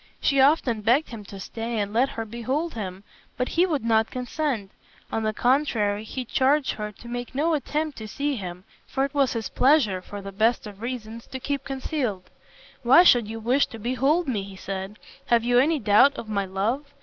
She 0.19 0.41
often 0.41 0.81
begged 0.81 1.09
him 1.09 1.23
to 1.25 1.39
stay 1.39 1.77
and 1.79 1.93
let 1.93 2.09
her 2.09 2.25
behold 2.25 2.73
him, 2.73 3.03
but 3.37 3.49
he 3.49 3.67
would 3.67 3.85
not 3.85 4.09
consent. 4.09 4.71
On 5.11 5.21
the 5.21 5.31
contrary 5.31 6.03
he 6.05 6.25
charged 6.25 6.71
her 6.71 6.91
to 6.93 7.07
make 7.07 7.35
no 7.35 7.53
attempt 7.53 7.99
to 7.99 8.07
see 8.07 8.35
him, 8.35 8.63
for 8.87 9.05
it 9.05 9.13
was 9.13 9.33
his 9.33 9.49
pleasure, 9.49 10.01
for 10.01 10.19
the 10.19 10.31
best 10.31 10.65
of 10.65 10.81
reasons, 10.81 11.27
to 11.27 11.39
keep 11.39 11.63
concealed. 11.63 12.31
"Why 12.81 13.03
should 13.03 13.27
you 13.27 13.39
wish 13.39 13.67
to 13.67 13.77
behold 13.77 14.27
me?" 14.27 14.41
he 14.41 14.55
said; 14.55 14.97
"have 15.27 15.43
you 15.43 15.59
any 15.59 15.77
doubt 15.77 16.15
of 16.17 16.27
my 16.27 16.45
love? 16.45 16.91